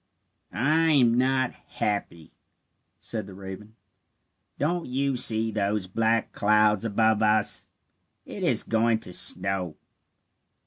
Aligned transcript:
"I 0.51 0.93
am 0.93 1.13
not 1.15 1.53
happy," 1.53 2.31
said 2.97 3.27
the 3.27 3.35
raven. 3.35 3.75
"Don't 4.57 4.87
you 4.87 5.15
see 5.15 5.51
those 5.51 5.85
black 5.85 6.31
clouds 6.31 6.83
above 6.83 7.21
us? 7.21 7.67
It 8.25 8.41
is 8.41 8.63
going 8.63 8.97
to 9.01 9.13
snow." 9.13 9.75